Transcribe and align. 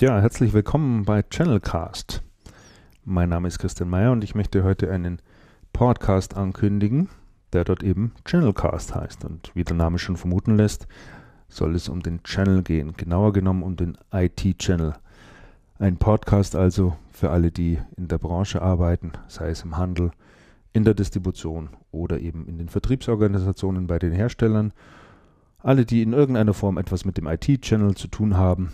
Ja, 0.00 0.20
herzlich 0.20 0.52
willkommen 0.52 1.04
bei 1.04 1.24
Channelcast. 1.28 2.22
Mein 3.04 3.30
Name 3.30 3.48
ist 3.48 3.58
Christian 3.58 3.90
Meyer 3.90 4.12
und 4.12 4.22
ich 4.22 4.36
möchte 4.36 4.62
heute 4.62 4.92
einen 4.92 5.20
Podcast 5.72 6.36
ankündigen, 6.36 7.08
der 7.52 7.64
dort 7.64 7.82
eben 7.82 8.12
Channelcast 8.24 8.94
heißt. 8.94 9.24
Und 9.24 9.50
wie 9.56 9.64
der 9.64 9.74
Name 9.74 9.98
schon 9.98 10.16
vermuten 10.16 10.56
lässt, 10.56 10.86
soll 11.48 11.74
es 11.74 11.88
um 11.88 12.00
den 12.00 12.22
Channel 12.22 12.62
gehen, 12.62 12.96
genauer 12.96 13.32
genommen 13.32 13.64
um 13.64 13.74
den 13.74 13.98
IT-Channel. 14.12 14.94
Ein 15.80 15.96
Podcast 15.96 16.54
also 16.54 16.96
für 17.10 17.30
alle, 17.30 17.50
die 17.50 17.80
in 17.96 18.06
der 18.06 18.18
Branche 18.18 18.62
arbeiten, 18.62 19.10
sei 19.26 19.48
es 19.48 19.64
im 19.64 19.78
Handel, 19.78 20.12
in 20.72 20.84
der 20.84 20.94
Distribution 20.94 21.70
oder 21.90 22.20
eben 22.20 22.46
in 22.46 22.56
den 22.56 22.68
Vertriebsorganisationen 22.68 23.88
bei 23.88 23.98
den 23.98 24.12
Herstellern. 24.12 24.72
Alle, 25.58 25.84
die 25.84 26.02
in 26.02 26.12
irgendeiner 26.12 26.54
Form 26.54 26.78
etwas 26.78 27.04
mit 27.04 27.16
dem 27.16 27.26
IT-Channel 27.26 27.96
zu 27.96 28.06
tun 28.06 28.36
haben, 28.36 28.70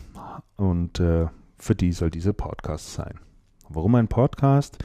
und 0.57 1.01
äh, 1.01 1.27
für 1.59 1.75
die 1.75 1.93
soll 1.93 2.11
dieser 2.11 2.33
Podcast 2.33 2.93
sein. 2.93 3.19
Warum 3.69 3.95
ein 3.95 4.09
Podcast? 4.09 4.79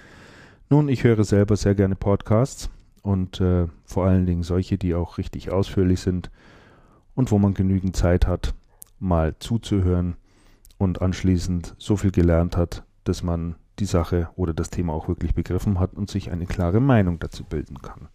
Nun, 0.70 0.88
ich 0.88 1.04
höre 1.04 1.24
selber 1.24 1.58
sehr 1.58 1.76
gerne 1.76 1.96
Podcasts 1.96 2.70
und 3.02 3.42
äh, 3.42 3.68
vor 3.84 4.06
allen 4.06 4.26
Dingen 4.26 4.44
solche, 4.44 4.78
die 4.78 4.96
auch 4.96 5.18
richtig 5.18 5.52
ausführlich 5.52 6.00
sind 6.00 6.32
und 7.16 7.32
wo 7.32 7.40
man 7.40 7.54
genügend 7.54 7.96
Zeit 7.96 8.28
hat, 8.28 8.54
mal 9.00 9.36
zuzuhören 9.40 10.16
und 10.78 11.02
anschließend 11.02 11.76
so 11.78 11.98
viel 11.98 12.12
gelernt 12.12 12.56
hat, 12.56 12.84
dass 13.04 13.24
man 13.24 13.56
die 13.80 13.86
Sache 13.86 14.30
oder 14.36 14.54
das 14.54 14.70
Thema 14.70 14.94
auch 14.94 15.08
wirklich 15.08 15.34
begriffen 15.34 15.80
hat 15.80 15.96
und 15.96 16.10
sich 16.10 16.32
eine 16.32 16.46
klare 16.46 16.80
Meinung 16.80 17.20
dazu 17.20 17.44
bilden 17.44 17.82
kann. 17.82 18.08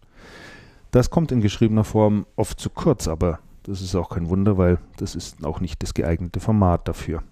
Das 0.90 1.10
kommt 1.10 1.32
in 1.32 1.40
geschriebener 1.40 1.84
Form 1.84 2.24
oft 2.36 2.60
zu 2.60 2.70
kurz, 2.70 3.08
aber 3.08 3.40
das 3.64 3.82
ist 3.82 3.94
auch 3.94 4.10
kein 4.10 4.28
Wunder, 4.28 4.58
weil 4.58 4.78
das 4.96 5.14
ist 5.14 5.44
auch 5.44 5.60
nicht 5.60 5.82
das 5.82 5.92
geeignete 5.92 6.40
Format 6.40 6.86
dafür 6.86 7.22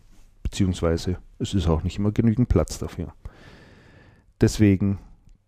beziehungsweise 0.52 1.16
es 1.38 1.54
ist 1.54 1.66
auch 1.66 1.82
nicht 1.82 1.98
immer 1.98 2.12
genügend 2.12 2.50
Platz 2.50 2.78
dafür. 2.78 3.14
Deswegen 4.38 4.98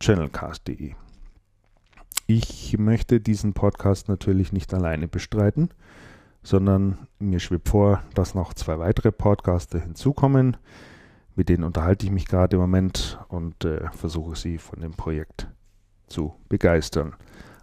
channelcast.de. 0.00 0.94
Ich 2.27 2.78
möchte 2.78 3.20
diesen 3.20 3.52
Podcast 3.52 4.08
natürlich 4.08 4.50
nicht 4.50 4.72
alleine 4.72 5.06
bestreiten, 5.06 5.69
sondern 6.42 7.06
mir 7.19 7.38
schwebt 7.38 7.69
vor, 7.69 8.02
dass 8.14 8.34
noch 8.34 8.55
zwei 8.55 8.78
weitere 8.78 9.12
Podcaster 9.12 9.78
hinzukommen. 9.78 10.56
Mit 11.36 11.50
denen 11.50 11.64
unterhalte 11.64 12.06
ich 12.06 12.12
mich 12.12 12.27
gerade 12.27 12.56
im 12.56 12.62
Moment 12.62 13.18
und 13.28 13.66
äh, 13.66 13.91
versuche 13.92 14.36
sie 14.36 14.56
von 14.56 14.80
dem 14.80 14.92
Projekt 14.92 15.48
zu 16.06 16.34
begeistern. 16.48 17.14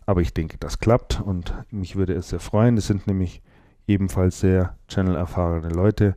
Aber 0.06 0.22
ich 0.22 0.36
denke, 0.36 0.58
das 0.60 0.78
klappt 0.78 1.20
und 1.20 1.56
mich 1.72 1.96
würde 1.96 2.14
es 2.14 2.30
sehr 2.30 2.40
freuen. 2.40 2.78
Es 2.78 2.86
sind 2.86 3.08
nämlich 3.08 3.42
ebenfalls 3.88 4.42
sehr 4.42 4.78
channel-erfahrene 4.90 5.70
Leute, 5.70 6.16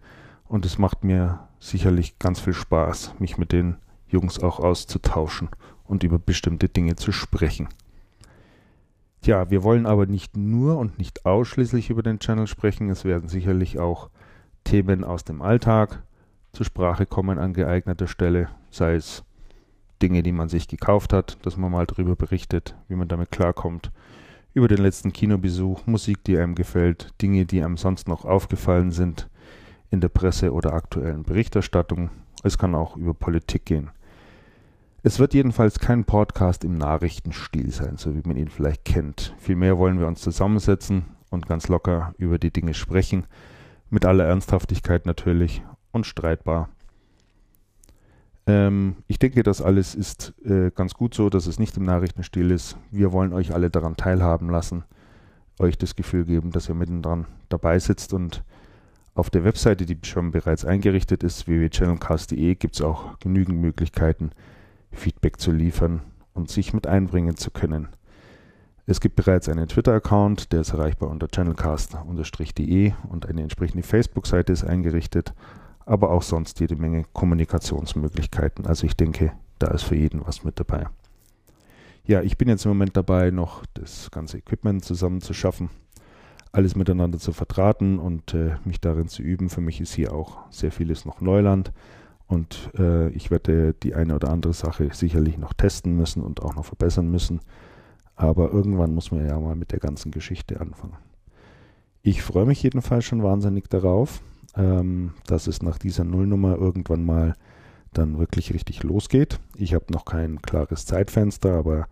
und 0.48 0.66
es 0.66 0.78
macht 0.78 1.04
mir 1.04 1.48
sicherlich 1.58 2.18
ganz 2.18 2.40
viel 2.40 2.54
Spaß, 2.54 3.14
mich 3.18 3.38
mit 3.38 3.52
den 3.52 3.76
Jungs 4.06 4.38
auch 4.38 4.60
auszutauschen 4.60 5.48
und 5.84 6.02
über 6.02 6.18
bestimmte 6.18 6.68
Dinge 6.68 6.96
zu 6.96 7.12
sprechen. 7.12 7.68
Tja, 9.22 9.50
wir 9.50 9.62
wollen 9.62 9.86
aber 9.86 10.06
nicht 10.06 10.36
nur 10.36 10.78
und 10.78 10.98
nicht 10.98 11.24
ausschließlich 11.24 11.90
über 11.90 12.02
den 12.02 12.18
Channel 12.18 12.46
sprechen. 12.46 12.90
Es 12.90 13.04
werden 13.04 13.28
sicherlich 13.28 13.78
auch 13.78 14.10
Themen 14.64 15.02
aus 15.02 15.24
dem 15.24 15.40
Alltag 15.40 16.02
zur 16.54 16.64
Sprache 16.64 17.04
kommen 17.04 17.40
an 17.40 17.52
geeigneter 17.52 18.06
Stelle, 18.06 18.48
sei 18.70 18.94
es 18.94 19.24
Dinge, 20.00 20.22
die 20.22 20.30
man 20.30 20.48
sich 20.48 20.68
gekauft 20.68 21.12
hat, 21.12 21.36
dass 21.44 21.56
man 21.56 21.72
mal 21.72 21.84
darüber 21.84 22.14
berichtet, 22.14 22.76
wie 22.86 22.94
man 22.94 23.08
damit 23.08 23.32
klarkommt, 23.32 23.90
über 24.52 24.68
den 24.68 24.78
letzten 24.78 25.12
Kinobesuch, 25.12 25.84
Musik, 25.86 26.22
die 26.22 26.38
einem 26.38 26.54
gefällt, 26.54 27.12
Dinge, 27.20 27.44
die 27.44 27.60
einem 27.60 27.76
sonst 27.76 28.06
noch 28.06 28.24
aufgefallen 28.24 28.92
sind, 28.92 29.28
in 29.90 30.00
der 30.00 30.08
Presse 30.08 30.52
oder 30.52 30.72
aktuellen 30.72 31.22
Berichterstattung. 31.22 32.10
Es 32.42 32.58
kann 32.58 32.74
auch 32.74 32.96
über 32.96 33.14
Politik 33.14 33.64
gehen. 33.64 33.90
Es 35.02 35.18
wird 35.18 35.34
jedenfalls 35.34 35.78
kein 35.78 36.04
Podcast 36.04 36.64
im 36.64 36.78
Nachrichtenstil 36.78 37.70
sein, 37.70 37.98
so 37.98 38.14
wie 38.14 38.26
man 38.26 38.36
ihn 38.36 38.48
vielleicht 38.48 38.84
kennt. 38.86 39.34
Vielmehr 39.38 39.76
wollen 39.76 40.00
wir 40.00 40.06
uns 40.06 40.22
zusammensetzen 40.22 41.04
und 41.30 41.46
ganz 41.46 41.68
locker 41.68 42.14
über 42.16 42.38
die 42.38 42.50
Dinge 42.50 42.72
sprechen, 42.72 43.26
mit 43.90 44.06
aller 44.06 44.24
Ernsthaftigkeit 44.24 45.04
natürlich 45.04 45.62
und 45.92 46.06
streitbar. 46.06 46.70
Ähm, 48.46 48.96
ich 49.06 49.18
denke, 49.18 49.42
das 49.42 49.62
alles 49.62 49.94
ist 49.94 50.34
äh, 50.44 50.70
ganz 50.74 50.94
gut 50.94 51.14
so, 51.14 51.30
dass 51.30 51.46
es 51.46 51.58
nicht 51.58 51.76
im 51.76 51.84
Nachrichtenstil 51.84 52.50
ist. 52.50 52.76
Wir 52.90 53.12
wollen 53.12 53.32
euch 53.32 53.54
alle 53.54 53.70
daran 53.70 53.96
teilhaben 53.96 54.48
lassen, 54.50 54.84
euch 55.58 55.78
das 55.78 55.96
Gefühl 55.96 56.24
geben, 56.24 56.50
dass 56.50 56.68
ihr 56.68 56.74
mittendran 56.74 57.26
dabei 57.48 57.78
sitzt 57.78 58.12
und 58.12 58.42
auf 59.14 59.30
der 59.30 59.44
Webseite, 59.44 59.86
die 59.86 59.98
schon 60.02 60.32
bereits 60.32 60.64
eingerichtet 60.64 61.22
ist, 61.22 61.46
www.channelcast.de, 61.46 62.56
gibt 62.56 62.74
es 62.74 62.82
auch 62.82 63.18
genügend 63.20 63.60
Möglichkeiten, 63.60 64.30
Feedback 64.90 65.40
zu 65.40 65.52
liefern 65.52 66.02
und 66.32 66.50
sich 66.50 66.72
mit 66.72 66.86
einbringen 66.86 67.36
zu 67.36 67.50
können. 67.50 67.88
Es 68.86 69.00
gibt 69.00 69.16
bereits 69.16 69.48
einen 69.48 69.68
Twitter-Account, 69.68 70.52
der 70.52 70.60
ist 70.60 70.72
erreichbar 70.72 71.08
unter 71.08 71.28
channelcast-de 71.28 72.92
und 73.08 73.26
eine 73.26 73.42
entsprechende 73.42 73.82
Facebook-Seite 73.82 74.52
ist 74.52 74.64
eingerichtet, 74.64 75.32
aber 75.86 76.10
auch 76.10 76.22
sonst 76.22 76.60
jede 76.60 76.76
Menge 76.76 77.04
Kommunikationsmöglichkeiten. 77.12 78.66
Also 78.66 78.86
ich 78.86 78.96
denke, 78.96 79.32
da 79.58 79.68
ist 79.68 79.84
für 79.84 79.96
jeden 79.96 80.26
was 80.26 80.44
mit 80.44 80.58
dabei. 80.58 80.86
Ja, 82.04 82.20
ich 82.20 82.36
bin 82.36 82.48
jetzt 82.48 82.66
im 82.66 82.70
Moment 82.72 82.96
dabei, 82.96 83.30
noch 83.30 83.64
das 83.72 84.10
ganze 84.10 84.38
Equipment 84.38 84.84
zusammenzuschaffen 84.84 85.70
alles 86.54 86.76
miteinander 86.76 87.18
zu 87.18 87.32
vertraten 87.32 87.98
und 87.98 88.32
äh, 88.32 88.56
mich 88.64 88.80
darin 88.80 89.08
zu 89.08 89.22
üben. 89.22 89.48
Für 89.48 89.60
mich 89.60 89.80
ist 89.80 89.92
hier 89.92 90.12
auch 90.12 90.38
sehr 90.50 90.70
vieles 90.70 91.04
noch 91.04 91.20
Neuland 91.20 91.72
und 92.28 92.70
äh, 92.78 93.08
ich 93.10 93.30
werde 93.30 93.74
die 93.74 93.94
eine 93.94 94.14
oder 94.14 94.30
andere 94.30 94.52
Sache 94.52 94.88
sicherlich 94.92 95.36
noch 95.36 95.52
testen 95.52 95.96
müssen 95.96 96.22
und 96.22 96.42
auch 96.42 96.54
noch 96.54 96.64
verbessern 96.64 97.10
müssen. 97.10 97.40
Aber 98.14 98.52
irgendwann 98.52 98.94
muss 98.94 99.10
man 99.10 99.26
ja 99.26 99.38
mal 99.40 99.56
mit 99.56 99.72
der 99.72 99.80
ganzen 99.80 100.12
Geschichte 100.12 100.60
anfangen. 100.60 100.96
Ich 102.02 102.22
freue 102.22 102.46
mich 102.46 102.62
jedenfalls 102.62 103.04
schon 103.04 103.24
wahnsinnig 103.24 103.68
darauf, 103.68 104.22
ähm, 104.56 105.14
dass 105.26 105.48
es 105.48 105.60
nach 105.60 105.78
dieser 105.78 106.04
Nullnummer 106.04 106.56
irgendwann 106.56 107.04
mal 107.04 107.34
dann 107.92 108.18
wirklich 108.18 108.54
richtig 108.54 108.84
losgeht. 108.84 109.40
Ich 109.56 109.74
habe 109.74 109.86
noch 109.90 110.04
kein 110.04 110.40
klares 110.40 110.86
Zeitfenster, 110.86 111.54
aber 111.54 111.88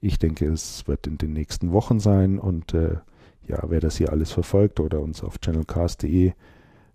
ich 0.00 0.20
denke, 0.20 0.46
es 0.46 0.86
wird 0.86 1.08
in 1.08 1.18
den 1.18 1.32
nächsten 1.32 1.72
Wochen 1.72 1.98
sein 1.98 2.38
und 2.38 2.74
äh, 2.74 2.98
ja, 3.48 3.62
wer 3.68 3.80
das 3.80 3.96
hier 3.96 4.10
alles 4.10 4.32
verfolgt 4.32 4.80
oder 4.80 5.00
uns 5.00 5.22
auf 5.22 5.38
channelcast.de 5.38 6.32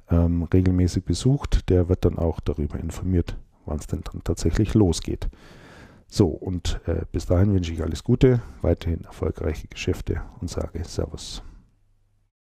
ähm, 0.10 0.44
regelmäßig 0.44 1.06
besucht, 1.06 1.70
der 1.70 1.90
wird 1.90 2.06
dann 2.06 2.18
auch 2.18 2.40
darüber 2.40 2.80
informiert, 2.80 3.38
wann 3.66 3.78
es 3.78 3.88
denn 3.88 4.02
dann 4.12 4.24
tatsächlich 4.24 4.74
losgeht. 4.74 5.30
So, 6.08 6.28
und 6.28 6.82
äh, 6.88 7.02
bis 7.12 7.28
dahin 7.28 7.54
wünsche 7.54 7.72
ich 7.72 7.84
alles 7.84 8.04
Gute, 8.04 8.42
weiterhin 8.62 9.04
erfolgreiche 9.04 9.68
Geschäfte 9.68 10.22
und 10.42 10.50
sage 10.50 10.84
Servus. 10.84 11.44